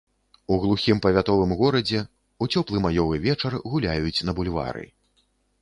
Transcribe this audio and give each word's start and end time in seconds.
У 0.53 0.55
глухім 0.61 1.01
павятовым 1.05 1.51
горадзе, 1.59 2.01
у 2.45 2.49
цёплы 2.55 2.83
маёвы 2.89 3.15
вечар, 3.27 3.59
гуляюць 3.75 4.23
на 4.31 4.37
бульвары. 4.41 4.85